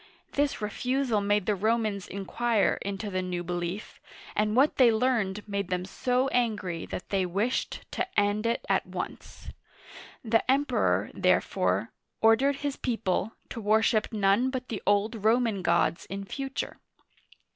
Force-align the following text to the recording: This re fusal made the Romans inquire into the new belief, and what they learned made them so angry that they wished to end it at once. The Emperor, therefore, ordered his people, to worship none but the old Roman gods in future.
This 0.31 0.63
re 0.63 0.69
fusal 0.71 1.23
made 1.23 1.45
the 1.45 1.53
Romans 1.53 2.07
inquire 2.07 2.79
into 2.81 3.11
the 3.11 3.21
new 3.21 3.43
belief, 3.43 3.99
and 4.35 4.55
what 4.55 4.77
they 4.77 4.91
learned 4.91 5.47
made 5.47 5.67
them 5.69 5.85
so 5.85 6.27
angry 6.29 6.87
that 6.87 7.09
they 7.09 7.23
wished 7.23 7.85
to 7.91 8.19
end 8.19 8.47
it 8.47 8.65
at 8.67 8.87
once. 8.87 9.49
The 10.25 10.41
Emperor, 10.49 11.11
therefore, 11.13 11.91
ordered 12.19 12.55
his 12.65 12.77
people, 12.77 13.33
to 13.49 13.61
worship 13.61 14.07
none 14.11 14.49
but 14.49 14.69
the 14.69 14.81
old 14.87 15.23
Roman 15.23 15.61
gods 15.61 16.07
in 16.07 16.25
future. 16.25 16.77